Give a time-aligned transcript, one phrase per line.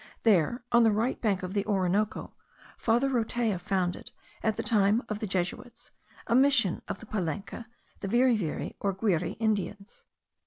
[0.23, 2.33] There, on the right bank of the Orinoco,
[2.75, 4.09] Father Rotella founded,
[4.41, 5.91] in the time of the Jesuits,
[6.25, 7.67] a Mission of the Palenka
[8.01, 10.07] and Viriviri or Guire Indians.